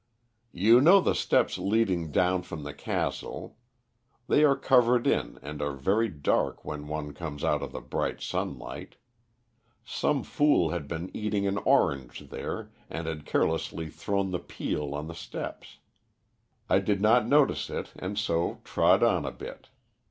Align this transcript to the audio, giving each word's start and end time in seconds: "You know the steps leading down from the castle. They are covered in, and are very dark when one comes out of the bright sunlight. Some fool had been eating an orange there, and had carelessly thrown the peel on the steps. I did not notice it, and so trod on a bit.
"You 0.55 0.81
know 0.81 0.99
the 0.99 1.13
steps 1.13 1.59
leading 1.59 2.09
down 2.11 2.41
from 2.41 2.63
the 2.63 2.73
castle. 2.73 3.59
They 4.27 4.43
are 4.43 4.55
covered 4.55 5.05
in, 5.05 5.37
and 5.43 5.61
are 5.61 5.75
very 5.75 6.09
dark 6.09 6.65
when 6.65 6.87
one 6.87 7.13
comes 7.13 7.43
out 7.43 7.61
of 7.61 7.71
the 7.71 7.81
bright 7.81 8.19
sunlight. 8.19 8.95
Some 9.85 10.23
fool 10.23 10.71
had 10.71 10.87
been 10.87 11.11
eating 11.15 11.45
an 11.45 11.59
orange 11.59 12.29
there, 12.31 12.71
and 12.89 13.05
had 13.05 13.27
carelessly 13.27 13.89
thrown 13.89 14.31
the 14.31 14.39
peel 14.39 14.95
on 14.95 15.05
the 15.05 15.13
steps. 15.13 15.77
I 16.67 16.79
did 16.79 16.99
not 16.99 17.27
notice 17.27 17.69
it, 17.69 17.93
and 17.95 18.17
so 18.17 18.59
trod 18.63 19.03
on 19.03 19.23
a 19.23 19.31
bit. 19.31 19.69